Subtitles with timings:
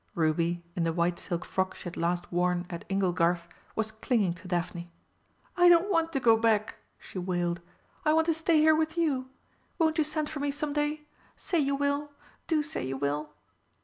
[0.15, 4.47] Ruby, in the white silk frock she had last worn at "Inglegarth," was clinging to
[4.47, 4.89] Daphne.
[5.55, 7.61] "I don't want to go back!" she wailed,
[8.03, 9.29] "I want to stay here with you.
[9.77, 11.05] Won't you send for me some day?
[11.37, 12.09] Say you will;
[12.47, 13.29] do say you will!"